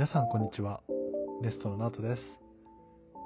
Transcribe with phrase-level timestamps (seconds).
[0.00, 0.80] 皆さんこんにちは。
[1.42, 2.22] ゲストのナオトです。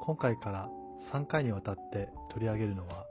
[0.04, 0.68] 今回から
[1.12, 3.06] 3回にわたって取り上げるのは、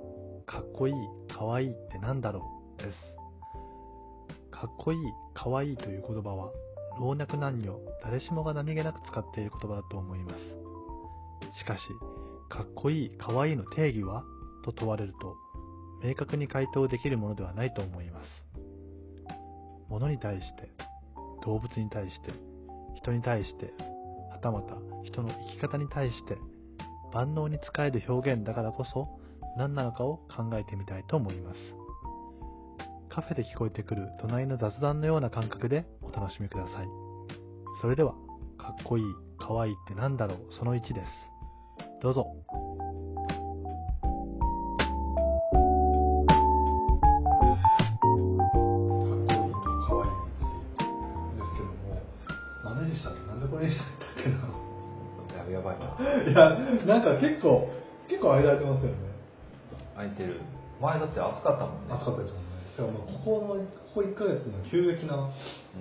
[0.46, 0.94] かっこいい、
[1.33, 2.46] かわいいってなんだろ
[2.78, 2.81] う？
[2.81, 2.97] です。
[4.52, 4.99] かっこいい、
[5.34, 6.52] かわいいという言葉は、
[6.99, 10.39] 老若男女、誰しもが何気なく使っている言葉だと思います。
[11.57, 11.80] しかし、
[12.49, 14.25] かっこいい、かわいいの定義は
[14.66, 15.38] と問われると、
[16.05, 18.27] 明確に回答できるものではないと思います。
[19.88, 20.70] 物に対して、
[21.45, 22.52] 動物に対して、
[22.95, 23.73] 人に対して、
[24.31, 26.38] はたまた人の生き方に対して、
[27.13, 29.20] 万能に使える表現だからこそ
[29.57, 31.59] 何なのかを考えてみたいと思います。
[33.09, 36.87] カフェで聞こえてくる隣の雑談のような感覚でお楽しみください。
[37.81, 38.13] それでは、
[38.57, 39.03] かっこいい、
[39.37, 41.12] かわいいってなんだろうその1です。
[42.01, 42.25] どうぞ。
[53.67, 54.63] っけなんでこれにしたっけな
[55.51, 55.97] ややばいな。
[56.23, 57.69] いや、なんか結構、
[58.07, 58.97] 結構間空いてますよね。
[59.95, 60.41] 空いてる。
[60.81, 61.93] 前だって暑かったもんね。
[61.93, 62.53] 暑かったですもんね。
[62.77, 65.30] だからもうここの、ここ1ヶ月の急激な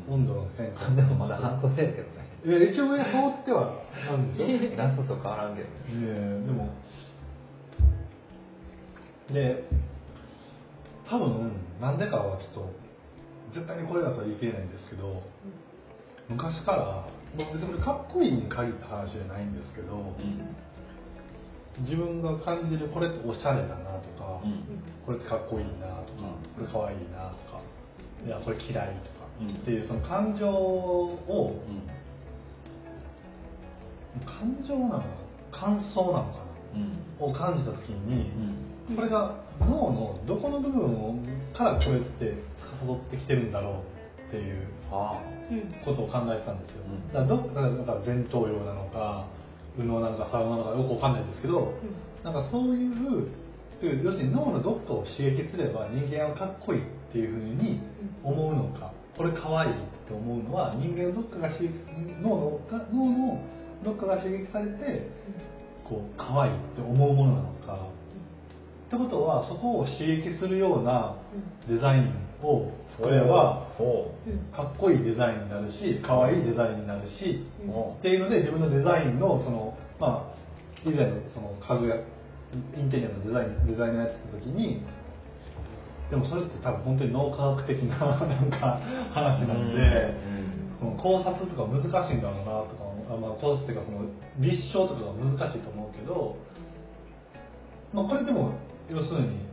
[0.08, 0.88] 温度の変化。
[0.94, 2.22] でもまだ半袖やけどね。
[2.44, 3.74] いや、一応上羽織っては
[4.08, 4.48] あるんですよ。
[4.58, 5.74] ね夏と変わらんけどね。
[5.88, 6.68] えでも、
[9.32, 9.64] で、
[11.08, 12.70] 多分、なんでかはちょっと、
[13.52, 15.22] 絶対にこれだとは言い切れないんですけど、
[16.28, 16.78] 昔から、
[17.36, 20.14] まあ別にこれかっこいいに限った話じゃないんですけど、
[21.80, 24.42] 自分が感じるこれっておしゃれだなとか、
[25.06, 27.60] これってかっこいいなとか、これかわいいなとか、
[28.24, 29.50] いや、これ嫌いとか、うん。
[29.50, 31.56] っていうその感情を、
[34.26, 35.04] 感情なのかな
[35.50, 36.38] 感想なのか
[37.18, 38.30] なを感じた時に、
[38.94, 41.14] これが脳のどこの部分を
[41.54, 44.01] からこれって司ってきてるんだろう
[44.32, 45.20] っていうは
[45.84, 47.12] ことを考えてたんですよ、うん。
[47.12, 49.28] だからどだからなんか前頭葉なのか
[49.76, 51.74] 右脳なのか左脳なのかよくわかんないんですけど、
[52.24, 53.28] なんかそういう
[53.78, 57.82] という要するに脳のどっかを刺激すれば人間はかっこいいっていうふうに
[58.24, 59.74] 思うのかこれかわいいっ
[60.08, 61.74] て思うのは人間のどっかが刺激
[62.22, 63.44] 脳のが脳の
[63.84, 65.10] どっかが刺激されて
[65.84, 67.76] こうかわいいって思うものなのか。
[68.88, 71.16] ってことはそこを刺激するような
[71.66, 74.14] デザインを作ればほ
[74.54, 77.46] かっこいいデザインになるしかわいいデザインになるし
[77.98, 80.42] っていうので自分のデザインのそのまあ
[80.84, 81.96] 以前のその家具や
[82.76, 84.82] インテリアのデザインデザイナーやってた時に
[86.10, 88.80] でもそれって多分本当に脳科学的な なんか
[89.12, 90.14] 話なんで、
[90.78, 94.00] その考察とか難しいんだろうなとかあまあ考察っていうかその
[94.38, 96.36] 立証とかが難しいと思うけど、
[97.94, 98.52] まあ、これでも
[98.90, 99.51] 要するに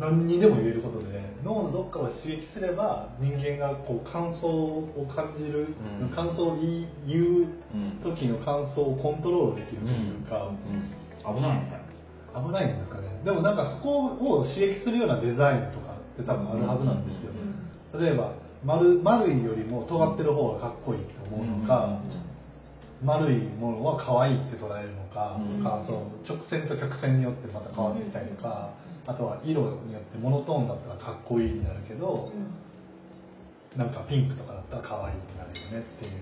[0.00, 1.06] 何にでも言えることで
[1.44, 6.08] 脳のどっかを刺激すれば人間がこう感想を感じる、うん。
[6.10, 10.50] 感想を言ううん時の感想をコントロールできるというか、
[11.24, 11.80] 危ないね。
[12.34, 13.08] 危ないんですかね。
[13.24, 17.32] でもなんかそこを刺激するようなデザインとかって多分あるはずなんですよ、
[18.00, 18.34] 例えば
[18.64, 22.00] 丸丸いよりも尖ってる方がかっこいいと思うのか、
[23.02, 25.62] 丸いものは可愛いって捉えるのか,、うん。
[25.62, 28.74] かその直線と曲線によってまた変わってきたりとか、
[29.08, 32.30] あとは色によってモノトーンだったらかっこいいになるけど、
[33.74, 36.12] なんかピンクとかだったら可愛いになるよねっていう。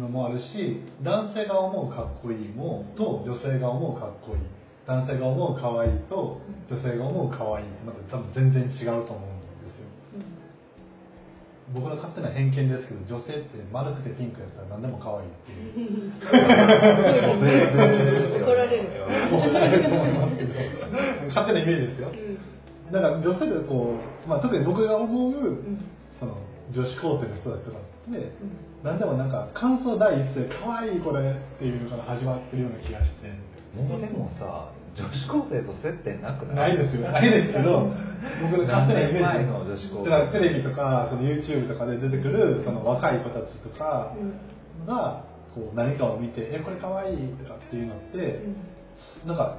[0.00, 4.40] のもあるし男性が思うかっこいいもと女性が思うかっこいい。
[4.86, 9.33] 男性が思う可愛いと女性が思う可愛いってまた多分全然違うと思う
[11.74, 16.14] 僕の勝手な偏見ですけど女性って丸くてピンクやったら何でも可愛いっていう。
[18.38, 18.86] 怒られる。
[19.34, 19.90] 怒られる。
[19.90, 20.54] と思いますけど
[21.34, 22.12] 勝手なイメージですよ。
[22.92, 25.34] だから女性でこう、まあ、特に僕が思う、
[26.20, 26.38] その
[26.70, 28.32] 女子高生の人たちとかって、
[28.84, 33.34] 何でもなんか感想第一声可愛いこれっていうのから始まってるような気がして。
[33.74, 36.78] もうでもさ、女子高生と接点なくない？
[36.78, 37.10] ですよ。
[37.10, 37.90] ないですけど
[38.42, 39.50] 僕の勝手なイメージ。
[39.50, 40.10] の女子高生？
[40.10, 44.14] だからテレビとかその YouTube とかで出てくるその若い子たちとか
[44.86, 45.24] が
[45.54, 48.42] こう何かを見て「えこれ可愛いとかっていうのって、
[49.26, 49.58] なんか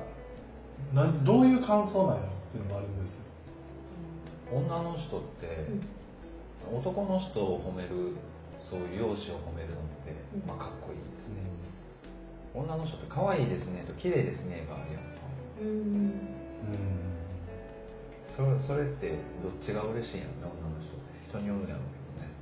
[0.93, 4.59] なんどういう感想なんやろっていうのもあるんですよ。
[4.59, 5.67] 女の人って、
[6.71, 8.15] 男の人を褒める、
[8.69, 10.13] そういう容姿を褒めるのって、
[10.45, 11.43] まあかっこいいですね。
[12.53, 14.93] 女の人って可愛いですねと綺麗ですねがある
[15.59, 16.11] やん。
[16.69, 17.15] か。
[18.35, 19.09] それそれって
[19.41, 21.29] どっちが嬉しいんやろね女の人って。
[21.29, 22.35] 人によるんやろうけどね。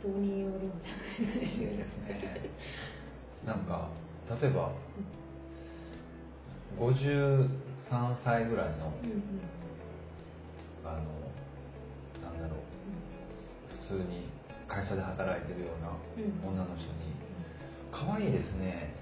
[0.00, 1.72] 人によるんじゃな。
[1.72, 2.50] いですね
[3.46, 3.54] な。
[3.56, 3.88] んか
[4.40, 4.72] 例えば
[6.78, 7.48] 53
[8.22, 8.92] 歳ぐらいの
[10.84, 11.00] あの
[12.22, 12.58] なんだろう
[13.82, 14.28] 普通に
[14.68, 16.48] 会会社で働いてるようなうん。
[16.54, 17.16] 女の人に
[17.90, 18.92] 「可愛いですね」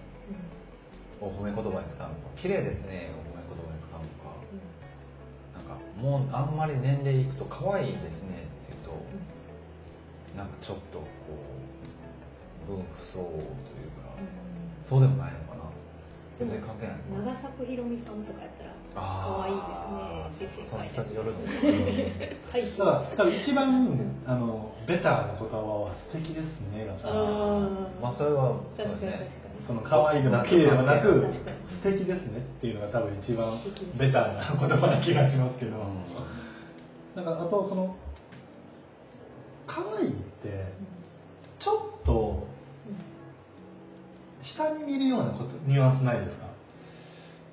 [1.21, 4.37] を褒め言葉に使うのか「綺麗ですね」を褒め言葉に使うのか
[5.57, 11.07] なんかもうあんまり年齢いくと「可愛いですね」って言うとなんかちょっとこ
[12.69, 13.45] う分不相応という
[14.03, 14.19] か
[14.89, 15.36] そうでもない
[16.38, 16.97] 全然関係ない。
[17.25, 20.85] 長作ひろみさんとかやったら可愛いですね。
[22.77, 23.65] だから多分一番
[24.27, 27.15] あのベターな言葉は「素敵ですね」だから。
[27.17, 29.31] あまあそれはそうですね。
[29.67, 31.27] その可愛いでも綺麗でもなく
[31.83, 33.59] 素敵ですねっていうのが多分一番
[33.99, 35.79] ベターな言葉な気がしますけど、
[37.17, 37.97] なんかあとその
[39.67, 40.12] 可愛いっ
[40.43, 40.73] て
[44.56, 46.47] 下に見るようなことニュアンスないですか？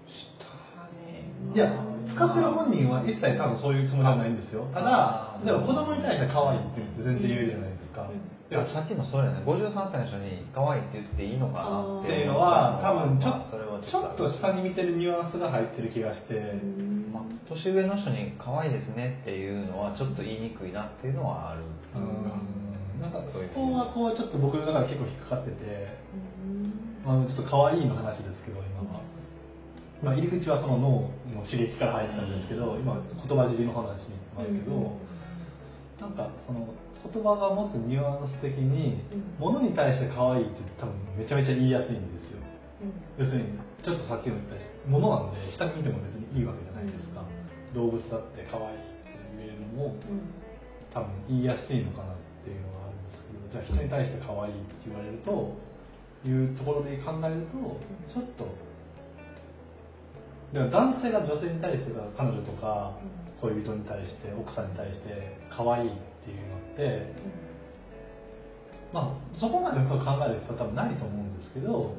[0.07, 1.67] 下にいや
[2.15, 4.65] 使ってる本人は一切多分そういうつもりはないんですよ。
[4.73, 9.43] ただでも子供に対して可愛いって言って全然言えるじゃないですか、いやさっきのそれね。
[9.43, 16.59] 53歳の人に可愛いって言っていいのかなっていうのは多分ちょ,、まあそれはちょっと下に見てるニュアンスが入ってる気がして、
[17.11, 21.63] まあ、年上の人に可愛いですねっていうのはちょっと言いにくいなっていうのはある
[21.95, 23.01] うん。
[23.01, 25.97] なんかそそういうこはこうちょっと僕の中で結構引っかかってて、
[27.03, 29.03] まあ、ちょっと可愛いの話ですけど今は、
[30.01, 34.99] まあ、入り口はその脳の刺激から入ったんですけど今言葉尻の話に行ってますけど、
[35.99, 36.71] なんかその
[37.03, 39.03] 言葉が持つニュアンス的に
[39.37, 42.39] 物に対して可愛いって多分めちゃめちゃ言いやすいんですよ。
[43.19, 47.23] 要するにちょっとさっきも言ったし物なんで下に見ても別にいいわけじゃないですか、
[47.75, 49.95] 動物だって可愛いって言えるのも
[50.91, 55.55] 多分言いやすいのかなっていうのがあるんですけどじゃあ人に対して可愛いって言われると
[56.25, 57.79] いうところで考えると
[58.13, 58.45] ちょっと
[60.53, 62.97] だから男性が女性に対して彼女とか
[63.41, 65.91] 恋人に対して奥さんに対して可愛いっ
[66.23, 67.13] ていうのって
[68.93, 71.95] まあそこまで深く考える必要は多分ないと思うんですけど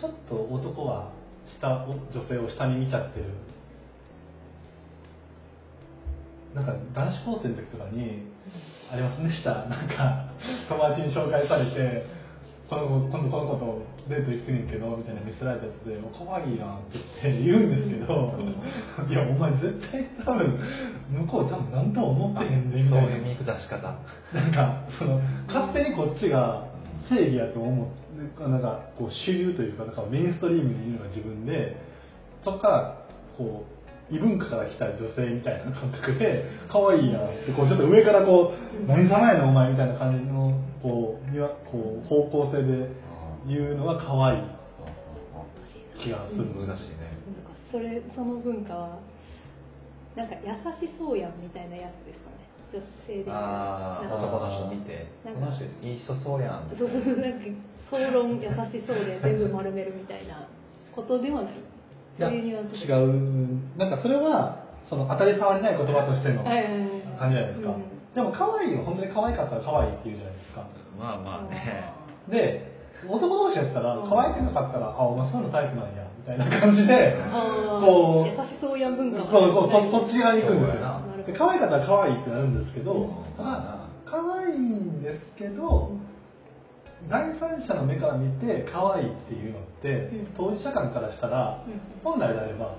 [0.00, 1.12] ちょっと男は
[1.58, 3.26] 下女性を下に見ちゃってる。
[6.54, 8.26] なんか男子高生の時とかに
[8.90, 9.66] ありませんでした？
[9.66, 10.26] なんか
[10.68, 12.06] 友達に紹介されて
[12.70, 18.06] この子今度この子とデート行くねんけどみたいな見せられたやつで「お可愛いな」って言って言うんですけど
[19.10, 20.60] いやお前絶対多分
[21.10, 23.08] 向こう多分何とも思ってへんでみたいな。
[23.08, 23.98] そういう見下し方。
[24.32, 26.68] なんかその勝手にこっちが
[27.08, 31.76] 正義やと思ってなんかこう主流というかなんかメインストリームにいるのが自分で
[32.42, 33.04] そこから
[33.36, 33.79] こう
[34.10, 42.90] 異文化から来た女性みたいな感覚で可愛いなってこうちょっと上からこう何様やねんお前みたいな感じのこうにわこう方向性で
[43.46, 44.60] 言うのが可愛い
[46.02, 46.48] 気がする。
[46.54, 47.12] 難しいね。
[47.70, 48.98] それその文化は
[50.16, 52.50] なんか優しそうやんみたいなやつですかね。
[52.72, 53.30] 女性で。
[53.30, 55.06] ああ男の人見て。
[55.22, 57.46] この人いい人そうやんそうそうそうなんか
[57.90, 60.46] 総論優しそうで全部丸めるみたいな
[60.94, 61.52] ことではない
[62.28, 67.84] 違うなんかそれはその当たり障りない言葉としての感じじゃないですか、うん。
[68.14, 70.66] でも可愛いは本当に可愛かったら可愛いって言うじゃないですか。
[70.98, 71.94] まあまあね。
[72.28, 72.70] で
[73.08, 77.16] 男同士やったら可愛くなかったら「あお前そういうのタイプなんや」みたいな感じで
[77.80, 81.00] こう優しそうやん文化そうそうそそっち側に行くんですよ。
[81.26, 83.08] で可愛かったら可愛いってなるんですけどうん。
[83.36, 85.79] ただ可愛いんですけど
[87.08, 90.26] 第三者の目から見て可愛いっていうのってうん。
[90.36, 91.80] 当事者間からしたらうん。
[92.02, 92.76] 本来であれば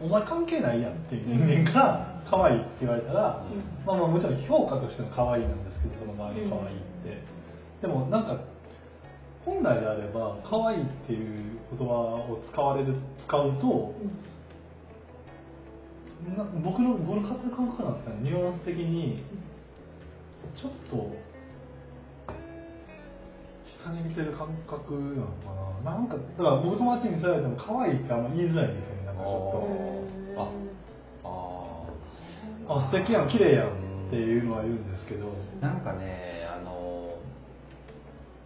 [0.00, 3.86] お前関係ないやんっていう人間が可愛いって言われたら、うん。
[3.86, 7.22] まあまあもちろん評価としての可愛いなんですけどその場合の可愛いって、
[7.82, 8.40] でもなんか
[9.44, 12.94] 本来であれば可愛いっていう言葉を使われる
[13.26, 13.94] 使うと
[16.36, 18.20] な僕の僕の勝手な感覚なんですかね。
[18.22, 19.22] ニュアンス的に
[20.60, 21.10] ちょっと
[23.84, 25.52] 下に見てる感覚なのか
[25.84, 25.92] な。
[25.92, 29.06] なんかだから僕友達に見せられても可愛いってあんま言いづらいんですよね。
[29.06, 30.50] なんかちょっと。
[32.68, 33.28] あああ素敵やん。
[33.28, 33.68] 綺麗やん
[34.08, 35.32] っていうのは言うんですけど。
[35.60, 37.14] なんかねあの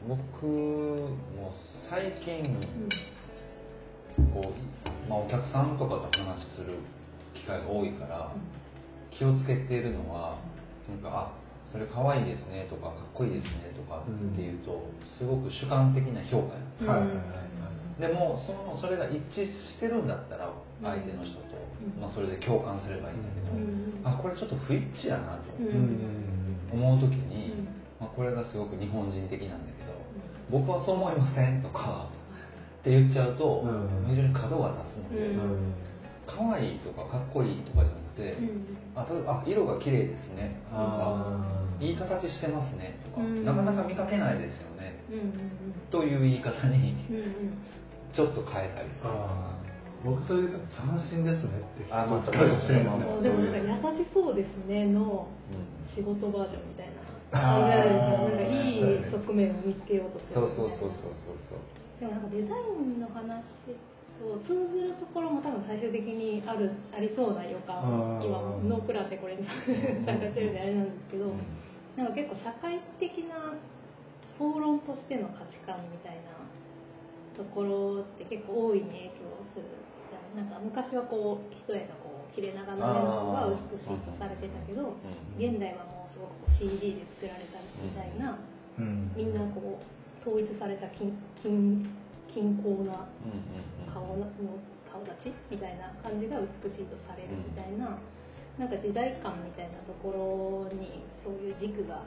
[0.07, 1.55] 僕も
[1.91, 2.57] 最近
[4.33, 6.79] こう、まあ、お客さんとかと話する
[7.35, 8.33] 機会が多いから
[9.11, 10.39] 気をつけているのは
[10.89, 11.44] なんかあ
[11.75, 14.79] それ可愛いですねとかかっこいいですねとかっていうと、
[15.19, 17.03] すごく主観的な評価や
[17.99, 20.51] でもそのそれが一致してるんだったら
[20.83, 24.03] 相手の人と、うんまあ、それで共感すればいいんだけど、うん。
[24.07, 25.99] あこれちょっと不一致やなとうん。
[26.73, 27.65] 思う時に、うん。
[28.01, 29.95] まあ、これがすごく日本人的なんだけど、
[30.51, 32.11] 僕はそう思いませんとか
[32.81, 34.07] って言っちゃうと、うん。
[34.11, 35.75] 非常に角が立つので、うん。
[36.27, 38.77] 可愛いとかかっこいいとかじゃなくて、うん。
[38.97, 41.47] あ例えばあ色が綺麗ですねとか
[41.85, 42.97] いい形してますね。
[43.05, 43.45] とか、うん。
[43.45, 44.99] なかなか見かけないですよね。
[45.11, 45.33] うんうん
[45.91, 47.59] という言い方にうんうんうん。
[48.13, 49.11] ちょっと変えたりする。
[50.05, 57.05] 僕それで斬新ですねってあまあ使うかもしれないまあまあもうでもなんか優しそうですねのうん仕事バージョンみたいな。
[57.33, 60.35] あー感じじゃなんかいい側面を見つけようとする。
[60.35, 61.39] そうそうそうそうそう。
[61.49, 61.59] そう
[62.01, 63.43] でもなんかデザインの話
[64.21, 68.21] と通ずるところも多分最終的にあるありそうな予感。
[68.23, 68.39] 今
[68.69, 69.43] ノープランでこれに
[70.05, 71.33] 参加してるんであれなんですけど、
[71.97, 73.55] なんか結構社会的な
[74.39, 76.35] 総論としての価値観みたいな
[77.37, 79.85] ところって結構大いに影響する。
[80.35, 84.99] なんか昔はこう一重のこう切れ長の面が美しいとされてたけど
[85.39, 88.39] 現代はもうすごくこう CG で作られたみたいな
[88.79, 91.87] うんみんなこう統一された均均
[92.35, 93.07] 均衡な
[93.87, 94.27] 顔の
[94.91, 97.99] 顔立ちみたいな感じが美しいとされるみたいな、
[98.59, 102.03] なんか時代感みたいなところにそういう軸が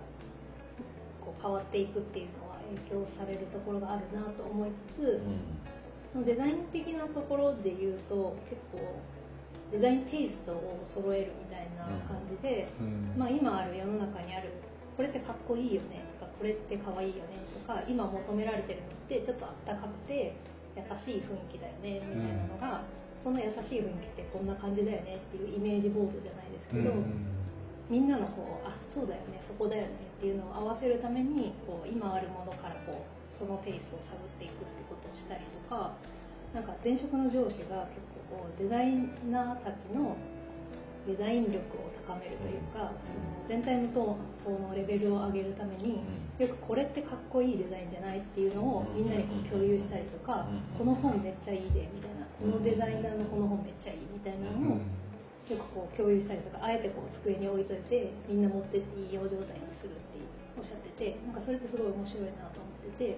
[1.19, 2.55] こう変わっていくっていうのは
[2.89, 5.19] 影響されるところがあるなと思いつつ、
[6.13, 8.79] そのデザイン的なところで言うと結構
[9.71, 13.19] デザインテイストを揃えるみたいな感じで、うん。
[13.19, 14.53] まあ、今ある世の中にある
[14.95, 20.33] これってかっこいいよねとかこれってかわいいよねとか今求められてるのってちょっとあったかくて
[20.77, 22.81] 優しい雰囲気だよねみたいなのが、
[23.23, 26.93] その優しい雰囲気ってこんな感じだよねっていうイメージボードじゃないですけど、
[27.89, 35.95] みんなのこうあそうだよねそこだよねっていうのを合わせるためにこう今あるものからこうそのテイストを探っていくってことをしたりとか
[36.53, 38.95] なんか前職の上司が結構こうデザイ
[39.29, 40.17] ナーたちの
[41.07, 46.03] デザイン力を高めるというか、その全体のトーンのレベルを上げるために、
[46.37, 50.47] よくこれってかっこいいデザインじゃないっていうのをみんなに共有したりとか、
[50.77, 54.81] この本めっちゃいいでみたいなこのデザイナーのこの本めっちゃいいみたいなのを
[55.49, 60.21] よくこう共有したりとかあえてこう机に置いといてみんな持ってっていいよ状態にするって
[60.57, 63.17] おっしゃっててなんかそれってすごい面白いなと思ってて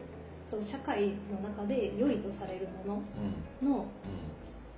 [0.49, 3.01] その社会の中で良いとされるも
[3.61, 3.85] のの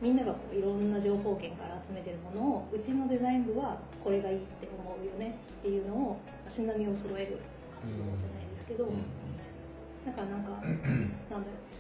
[0.02, 6.18] みんながこういろんな情報源から集めてるものをうちのデザイン部はこれがいいって思うよねっていうのを
[6.50, 7.38] 足並みを揃える
[7.78, 10.16] 活動じゃないですけど、なん。
[10.18, 10.58] かなんか
[11.30, 11.71] なんだろう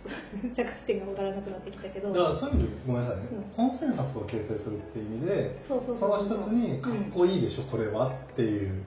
[0.55, 2.13] 着地点が分からなくなってきたけど。
[2.13, 3.43] だからそういう意味でごめんなさいね、うん。
[3.55, 6.09] コンセンサスを形成するっていう意味でそうそうそう。
[6.09, 8.83] の一つにかっこいいでしょ、これはっていう。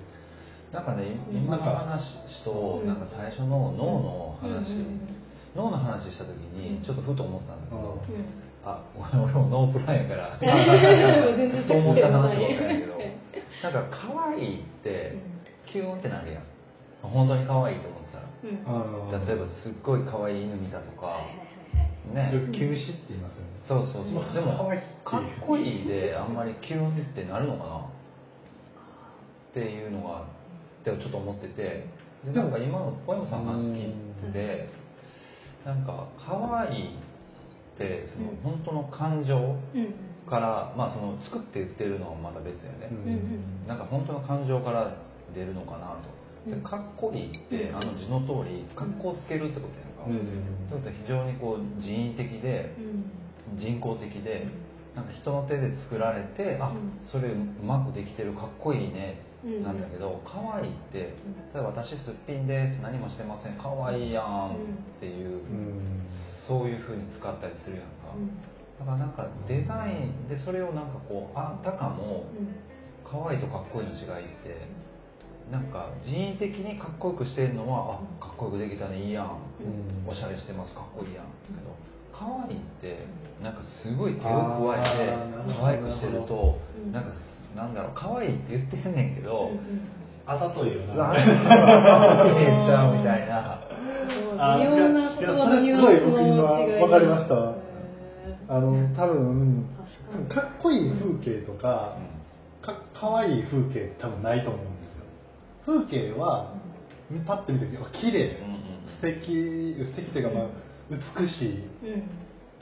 [0.72, 1.44] なんかねうん。
[1.44, 2.02] 今の話
[2.44, 2.88] とうん。
[2.88, 5.14] なんか最初の脳の話、うんうん
[5.54, 8.26] 脳の話した時にちょっとふと思ったんだけど、うんうん。
[8.64, 12.98] あ俺俺もノープランやから 全然ふと思った話ばっかりやけど
[13.62, 15.16] なんか可愛いって
[15.64, 16.42] キューンってなるやん。
[17.02, 18.03] 本当に可愛いと思う
[18.44, 21.16] 例えばすっごい可愛い犬見たとか。
[22.12, 22.30] ね。
[22.34, 23.50] よく休止って言いますよね。
[23.66, 24.22] そうそうそう。
[24.22, 24.52] うんでも
[25.04, 27.78] かっこいいであんまりキュンってなるのかな。
[27.78, 30.26] っていうのが
[30.84, 31.86] ちょっと思ってて。
[32.24, 33.92] でなんか今の小山さんの話聞い
[34.26, 34.68] てて
[35.64, 39.94] なんか可愛いってそのうん本当の感情うん
[40.28, 42.88] からまあその作って言ってるのはまた別よね、
[43.68, 44.96] なんか本当の感情から
[45.34, 46.08] 出るのかなと
[46.46, 50.26] でうんかっこいいってあの字の通り格好をつけるってことやんか、うん。
[50.68, 53.58] ということは非常にこう人為的でうん。
[53.58, 54.46] 人工的で
[54.96, 57.00] なんか人の手で作られてあうん。
[57.10, 59.62] それうまくできてるかっこいいねうん。
[59.62, 61.52] なんだけど可愛いってうん。
[61.52, 63.56] 例えば私すっぴんです何もしてません。
[63.56, 66.06] 可愛いやんっていううん。
[66.46, 68.12] そういうふうに使ったりするやんか。
[68.16, 68.28] うん。
[68.78, 72.26] だからなんかデザインでそれをなんかこうあたかも
[73.04, 74.66] 可愛いとかっこいいの違いって
[75.52, 79.26] なんか人為的にかっこよくしてるのはあかっこよくできたねいいやん。
[79.60, 80.08] うん。
[80.08, 81.24] おしゃれしてますかっこいいやん。
[81.46, 81.76] けど
[82.12, 83.06] 可愛いって
[83.42, 84.30] なんかすごい手を加
[84.78, 85.12] え
[85.46, 87.10] て可愛くしてるとうんなんか
[87.54, 89.50] なんだろう可愛いって言ってんねんけど
[90.26, 93.60] あざといようわなあれ可愛いねちゃうみたいな。
[94.36, 97.34] あ微妙な言葉のニュアンスのいやそれすごい僕今違いわかりました。
[98.46, 99.66] あの多分
[100.08, 101.96] 確かっこいい風景とか
[102.62, 104.62] かかわいい風景って多分ないと思う。
[104.62, 104.73] んですよ
[105.66, 106.54] 風景は
[107.26, 108.38] パッと見てあ綺麗。
[108.40, 108.64] うんうん
[109.00, 109.76] 素敵。
[109.84, 110.48] 素敵というか、まあ、
[110.90, 111.66] 美しい。
[111.88, 112.00] うん。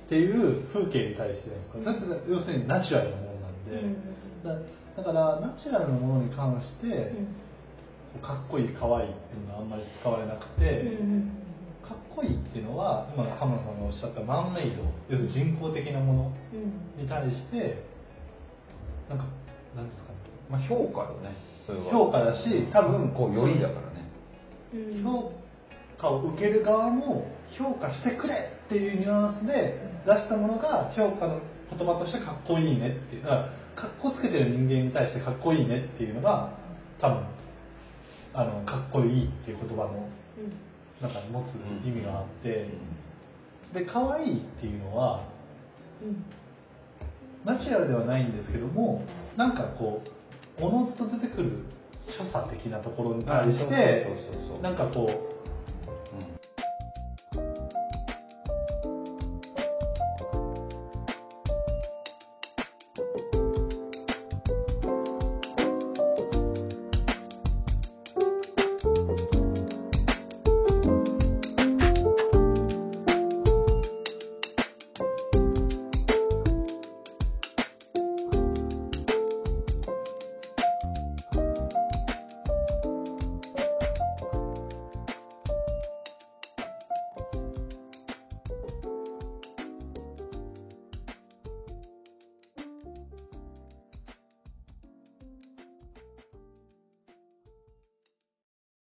[0.07, 1.79] っていう風景に対してなんですか。
[1.83, 3.81] それって要するにナチュラルなものなんで、
[4.45, 7.13] だだからナチュラルなものに関して、
[8.21, 10.99] かっこいいかわいいっていうのはあんまり使われなくて、
[11.87, 16.33] かっこいいっていうのは今の鎌田さんがおっしゃったマンメイド要するに人工的なもの
[17.01, 17.83] に対して
[19.09, 19.25] なんか
[19.75, 20.19] なんですかね。
[20.51, 21.33] まあ評価よね
[21.91, 24.11] 評価だし多分こうよりだからね、
[24.75, 25.33] うん、評
[25.99, 27.27] 価を受ける側も
[27.59, 33.23] 評価してくれっていうニュアンスで出したものが評価の言葉としてかっこいいねっていう。
[33.23, 36.53] かかっこつけてる人間に対してかっこいいねっていうのが
[37.01, 37.25] 多分
[38.35, 40.09] あのかっこいいっていう言葉の
[41.01, 42.69] なんか持つ意味があって、
[43.75, 45.29] うん、で可愛いっていうのは、
[47.45, 49.05] ナチュラルではないんですけども
[49.37, 50.09] なんかこう
[50.61, 51.65] おのずと出てくる
[52.19, 54.07] 所作的なところに対して
[54.63, 55.32] なんかこう